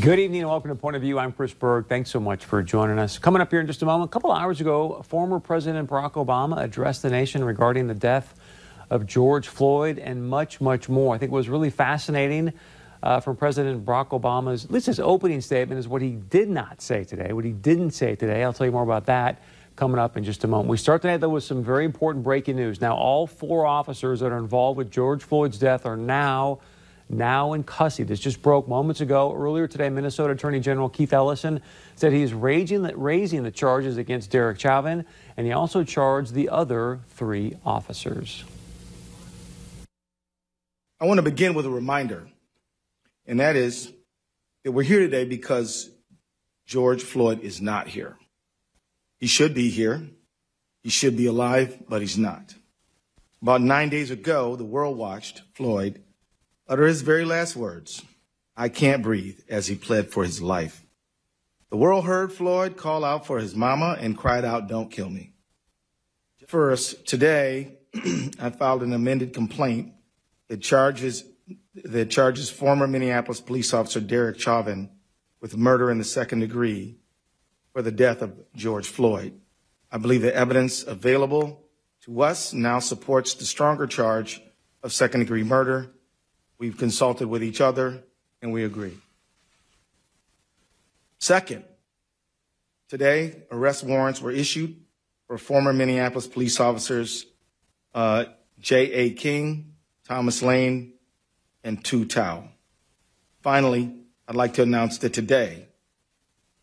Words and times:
Good 0.00 0.18
evening 0.18 0.42
and 0.42 0.50
welcome 0.50 0.68
to 0.68 0.74
Point 0.74 0.94
of 0.96 1.00
View. 1.00 1.18
I'm 1.18 1.32
Chris 1.32 1.54
Berg. 1.54 1.86
Thanks 1.88 2.10
so 2.10 2.20
much 2.20 2.44
for 2.44 2.62
joining 2.62 2.98
us. 2.98 3.16
Coming 3.16 3.40
up 3.40 3.50
here 3.50 3.60
in 3.60 3.66
just 3.66 3.80
a 3.80 3.86
moment, 3.86 4.10
a 4.10 4.12
couple 4.12 4.30
hours 4.30 4.60
ago, 4.60 5.00
former 5.08 5.40
President 5.40 5.88
Barack 5.88 6.12
Obama 6.12 6.62
addressed 6.62 7.00
the 7.00 7.08
nation 7.08 7.42
regarding 7.42 7.86
the 7.86 7.94
death 7.94 8.34
of 8.90 9.06
George 9.06 9.48
Floyd 9.48 9.98
and 9.98 10.28
much, 10.28 10.60
much 10.60 10.90
more. 10.90 11.14
I 11.14 11.18
think 11.18 11.32
what 11.32 11.38
was 11.38 11.48
really 11.48 11.70
fascinating 11.70 12.52
uh, 13.02 13.20
from 13.20 13.36
President 13.36 13.86
Barack 13.86 14.08
Obama's, 14.08 14.66
at 14.66 14.70
least 14.70 14.84
his 14.84 15.00
opening 15.00 15.40
statement, 15.40 15.78
is 15.78 15.88
what 15.88 16.02
he 16.02 16.10
did 16.10 16.50
not 16.50 16.82
say 16.82 17.02
today, 17.02 17.32
what 17.32 17.46
he 17.46 17.52
didn't 17.52 17.92
say 17.92 18.14
today. 18.14 18.44
I'll 18.44 18.52
tell 18.52 18.66
you 18.66 18.72
more 18.72 18.82
about 18.82 19.06
that 19.06 19.40
coming 19.76 19.98
up 19.98 20.18
in 20.18 20.24
just 20.24 20.44
a 20.44 20.46
moment. 20.46 20.68
We 20.68 20.76
start 20.76 21.00
tonight, 21.00 21.18
though, 21.18 21.30
with 21.30 21.44
some 21.44 21.64
very 21.64 21.86
important 21.86 22.22
breaking 22.22 22.56
news. 22.56 22.82
Now, 22.82 22.94
all 22.96 23.26
four 23.26 23.64
officers 23.64 24.20
that 24.20 24.30
are 24.30 24.38
involved 24.38 24.76
with 24.76 24.90
George 24.90 25.22
Floyd's 25.22 25.58
death 25.58 25.86
are 25.86 25.96
now 25.96 26.60
now 27.08 27.52
in 27.52 27.62
custody. 27.62 28.04
This 28.04 28.20
just 28.20 28.42
broke 28.42 28.68
moments 28.68 29.00
ago. 29.00 29.34
Earlier 29.34 29.66
today, 29.66 29.88
Minnesota 29.88 30.32
Attorney 30.32 30.60
General 30.60 30.88
Keith 30.88 31.12
Ellison 31.12 31.60
said 31.94 32.12
raising 32.32 32.82
the, 32.82 32.96
raising 32.96 33.42
the 33.42 33.50
charges 33.50 33.96
against 33.96 34.30
Derek 34.30 34.58
Chauvin, 34.58 35.04
and 35.36 35.46
he 35.46 35.52
also 35.52 35.84
charged 35.84 36.34
the 36.34 36.48
other 36.48 37.00
three 37.10 37.56
officers. 37.64 38.44
I 41.00 41.04
want 41.04 41.18
to 41.18 41.22
begin 41.22 41.54
with 41.54 41.66
a 41.66 41.70
reminder, 41.70 42.26
and 43.26 43.40
that 43.40 43.54
is 43.54 43.92
that 44.64 44.72
we're 44.72 44.82
here 44.82 45.00
today 45.00 45.24
because 45.24 45.90
George 46.66 47.02
Floyd 47.02 47.40
is 47.40 47.60
not 47.60 47.86
here. 47.86 48.16
He 49.18 49.26
should 49.26 49.54
be 49.54 49.70
here. 49.70 50.08
He 50.82 50.90
should 50.90 51.16
be 51.16 51.26
alive, 51.26 51.82
but 51.88 52.00
he's 52.00 52.18
not. 52.18 52.54
About 53.42 53.60
nine 53.60 53.90
days 53.90 54.10
ago, 54.10 54.56
the 54.56 54.64
world 54.64 54.96
watched 54.96 55.42
Floyd 55.54 56.02
utter 56.68 56.86
his 56.86 57.02
very 57.02 57.24
last 57.24 57.56
words, 57.56 58.02
I 58.56 58.68
can't 58.68 59.02
breathe, 59.02 59.40
as 59.48 59.66
he 59.66 59.74
pled 59.74 60.10
for 60.10 60.24
his 60.24 60.40
life. 60.40 60.84
The 61.70 61.76
world 61.76 62.04
heard 62.04 62.32
Floyd 62.32 62.76
call 62.76 63.04
out 63.04 63.26
for 63.26 63.38
his 63.38 63.54
mama 63.54 63.96
and 64.00 64.16
cried 64.16 64.44
out, 64.44 64.68
Don't 64.68 64.90
kill 64.90 65.10
me. 65.10 65.32
First, 66.46 67.06
today, 67.06 67.78
I 68.40 68.50
filed 68.50 68.82
an 68.82 68.92
amended 68.92 69.32
complaint 69.34 69.92
that 70.48 70.62
charges, 70.62 71.24
that 71.74 72.08
charges 72.08 72.50
former 72.50 72.86
Minneapolis 72.86 73.40
police 73.40 73.74
officer 73.74 74.00
Derek 74.00 74.38
Chauvin 74.38 74.90
with 75.40 75.56
murder 75.56 75.90
in 75.90 75.98
the 75.98 76.04
second 76.04 76.40
degree 76.40 76.98
for 77.72 77.82
the 77.82 77.90
death 77.90 78.22
of 78.22 78.32
George 78.54 78.86
Floyd. 78.86 79.38
I 79.90 79.98
believe 79.98 80.22
the 80.22 80.34
evidence 80.34 80.82
available 80.84 81.64
to 82.02 82.22
us 82.22 82.52
now 82.52 82.78
supports 82.78 83.34
the 83.34 83.44
stronger 83.44 83.86
charge 83.86 84.40
of 84.82 84.92
second 84.92 85.20
degree 85.20 85.42
murder 85.42 85.90
We've 86.58 86.76
consulted 86.76 87.28
with 87.28 87.42
each 87.42 87.60
other 87.60 88.02
and 88.40 88.52
we 88.52 88.64
agree. 88.64 88.96
Second, 91.18 91.64
today 92.88 93.42
arrest 93.50 93.84
warrants 93.84 94.20
were 94.20 94.30
issued 94.30 94.76
for 95.26 95.38
former 95.38 95.72
Minneapolis 95.72 96.26
police 96.26 96.60
officers 96.60 97.26
uh, 97.94 98.26
J.A. 98.60 99.14
Kueng, 99.14 99.70
Thomas 100.06 100.42
Lane, 100.42 100.92
and 101.64 101.82
Tou 101.82 102.04
Thao. 102.04 102.48
Finally, 103.40 103.92
I'd 104.28 104.36
like 104.36 104.54
to 104.54 104.62
announce 104.62 104.98
that 104.98 105.12
today, 105.12 105.68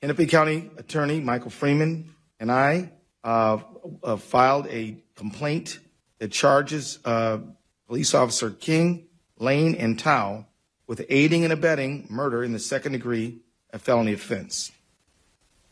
Hennepin 0.00 0.28
County 0.28 0.70
Attorney 0.76 1.20
Michael 1.20 1.50
Freeman 1.50 2.14
and 2.38 2.50
I 2.50 2.92
uh, 3.24 3.58
uh, 4.02 4.16
filed 4.16 4.66
a 4.68 4.96
complaint 5.14 5.78
that 6.18 6.32
charges 6.32 6.98
uh, 7.04 7.38
police 7.86 8.14
officer 8.14 8.50
Kueng 8.50 9.04
Lane, 9.42 9.74
and 9.74 9.98
Thao 9.98 10.46
with 10.86 11.04
aiding 11.08 11.44
and 11.44 11.52
abetting 11.52 12.06
murder 12.08 12.44
in 12.44 12.52
the 12.52 12.58
second 12.58 12.92
degree, 12.92 13.40
a 13.72 13.78
felony 13.78 14.12
offense. 14.12 14.72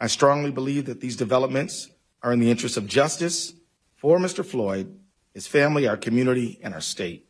I 0.00 0.06
strongly 0.06 0.50
believe 0.50 0.86
that 0.86 1.00
these 1.00 1.16
developments 1.16 1.88
are 2.22 2.32
in 2.32 2.40
the 2.40 2.50
interest 2.50 2.76
of 2.76 2.86
justice 2.86 3.52
for 3.96 4.18
Mr. 4.18 4.44
Floyd, 4.44 4.98
his 5.34 5.46
family, 5.46 5.86
our 5.86 5.96
community, 5.96 6.58
and 6.62 6.72
our 6.72 6.80
state. 6.80 7.28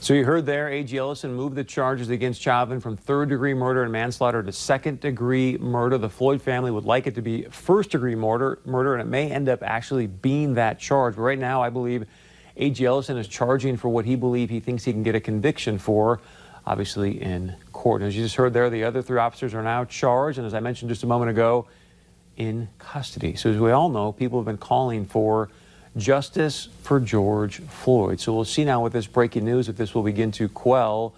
So 0.00 0.14
you 0.14 0.24
heard 0.24 0.46
there, 0.46 0.68
A.G. 0.68 0.96
Ellison 0.96 1.32
moved 1.32 1.54
the 1.54 1.62
charges 1.62 2.10
against 2.10 2.40
Chauvin 2.40 2.80
from 2.80 2.96
third 2.96 3.28
degree 3.28 3.54
murder 3.54 3.84
and 3.84 3.92
manslaughter 3.92 4.42
to 4.42 4.50
second 4.50 4.98
degree 4.98 5.56
murder. 5.58 5.96
The 5.96 6.10
Floyd 6.10 6.42
family 6.42 6.72
would 6.72 6.84
like 6.84 7.06
it 7.06 7.14
to 7.14 7.22
be 7.22 7.44
first 7.44 7.90
degree 7.90 8.16
murder, 8.16 8.58
murder, 8.64 8.94
and 8.94 9.02
it 9.02 9.08
may 9.08 9.30
end 9.30 9.48
up 9.48 9.62
actually 9.62 10.08
being 10.08 10.54
that 10.54 10.80
charge. 10.80 11.14
But 11.14 11.22
right 11.22 11.38
now, 11.38 11.62
I 11.62 11.70
believe 11.70 12.04
A.G. 12.56 12.84
Ellison 12.84 13.16
is 13.16 13.28
charging 13.28 13.76
for 13.76 13.88
what 13.88 14.04
he 14.04 14.14
believes 14.14 14.50
he 14.50 14.60
thinks 14.60 14.84
he 14.84 14.92
can 14.92 15.02
get 15.02 15.14
a 15.14 15.20
conviction 15.20 15.78
for, 15.78 16.20
obviously 16.66 17.20
in 17.20 17.54
court. 17.72 18.02
As 18.02 18.16
you 18.16 18.22
just 18.22 18.36
heard 18.36 18.52
there, 18.52 18.70
the 18.70 18.84
other 18.84 19.02
three 19.02 19.18
officers 19.18 19.54
are 19.54 19.62
now 19.62 19.84
charged, 19.84 20.38
and 20.38 20.46
as 20.46 20.54
I 20.54 20.60
mentioned 20.60 20.90
just 20.90 21.02
a 21.02 21.06
moment 21.06 21.30
ago, 21.30 21.66
in 22.36 22.68
custody. 22.78 23.36
So 23.36 23.50
as 23.50 23.58
we 23.58 23.70
all 23.70 23.88
know, 23.88 24.12
people 24.12 24.38
have 24.38 24.46
been 24.46 24.58
calling 24.58 25.06
for 25.06 25.50
justice 25.96 26.68
for 26.82 27.00
George 27.00 27.60
Floyd. 27.60 28.20
So 28.20 28.32
we'll 28.32 28.44
see 28.44 28.64
now 28.64 28.82
with 28.82 28.92
this 28.92 29.06
breaking 29.06 29.44
news 29.44 29.68
if 29.68 29.76
this 29.76 29.94
will 29.94 30.02
begin 30.02 30.30
to 30.32 30.48
quell 30.48 31.14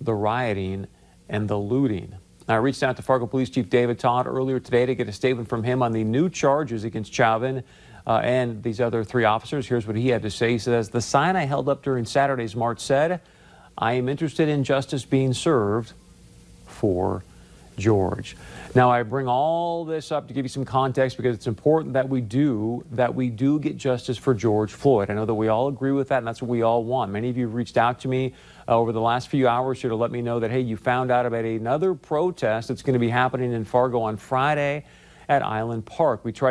the 0.00 0.14
rioting 0.14 0.86
and 1.28 1.48
the 1.48 1.56
looting. 1.56 2.14
I 2.48 2.56
reached 2.56 2.82
out 2.82 2.96
to 2.96 3.02
Fargo 3.02 3.26
Police 3.26 3.50
Chief 3.50 3.68
David 3.68 3.98
Todd 3.98 4.26
earlier 4.26 4.58
today 4.58 4.86
to 4.86 4.94
get 4.94 5.06
a 5.06 5.12
statement 5.12 5.50
from 5.50 5.62
him 5.64 5.82
on 5.82 5.92
the 5.92 6.02
new 6.02 6.30
charges 6.30 6.84
against 6.84 7.12
Chauvin 7.12 7.62
uh, 8.08 8.20
and 8.24 8.62
these 8.62 8.80
other 8.80 9.04
three 9.04 9.24
officers. 9.24 9.68
Here's 9.68 9.86
what 9.86 9.94
he 9.94 10.08
had 10.08 10.22
to 10.22 10.30
say. 10.30 10.52
He 10.52 10.58
says, 10.58 10.88
The 10.88 11.02
sign 11.02 11.36
I 11.36 11.44
held 11.44 11.68
up 11.68 11.82
during 11.82 12.06
Saturday's 12.06 12.56
march 12.56 12.80
said, 12.80 13.20
I 13.76 13.92
am 13.92 14.08
interested 14.08 14.48
in 14.48 14.64
justice 14.64 15.04
being 15.04 15.34
served 15.34 15.92
for 16.66 17.22
George. 17.76 18.36
Now 18.74 18.90
I 18.90 19.02
bring 19.02 19.28
all 19.28 19.84
this 19.84 20.10
up 20.10 20.26
to 20.28 20.34
give 20.34 20.44
you 20.44 20.48
some 20.48 20.64
context 20.64 21.16
because 21.16 21.36
it's 21.36 21.46
important 21.46 21.92
that 21.92 22.08
we 22.08 22.20
do 22.20 22.84
that 22.92 23.14
we 23.14 23.28
do 23.30 23.60
get 23.60 23.76
justice 23.76 24.18
for 24.18 24.34
George 24.34 24.72
Floyd. 24.72 25.10
I 25.10 25.14
know 25.14 25.26
that 25.26 25.34
we 25.34 25.48
all 25.48 25.68
agree 25.68 25.92
with 25.92 26.08
that 26.08 26.18
and 26.18 26.26
that's 26.26 26.42
what 26.42 26.48
we 26.48 26.62
all 26.62 26.84
want. 26.84 27.12
Many 27.12 27.30
of 27.30 27.36
you 27.36 27.46
reached 27.46 27.76
out 27.76 28.00
to 28.00 28.08
me 28.08 28.34
uh, 28.66 28.76
over 28.76 28.90
the 28.90 29.00
last 29.00 29.28
few 29.28 29.46
hours 29.46 29.80
here 29.80 29.90
to 29.90 29.96
let 29.96 30.10
me 30.10 30.22
know 30.22 30.40
that 30.40 30.50
hey, 30.50 30.60
you 30.60 30.76
found 30.76 31.10
out 31.10 31.24
about 31.24 31.44
another 31.44 31.94
protest 31.94 32.68
that's 32.68 32.82
going 32.82 32.94
to 32.94 32.98
be 32.98 33.10
happening 33.10 33.52
in 33.52 33.64
Fargo 33.64 34.00
on 34.00 34.16
Friday 34.16 34.84
at 35.28 35.42
Island 35.42 35.84
Park. 35.84 36.24
We 36.24 36.32
tried 36.32 36.46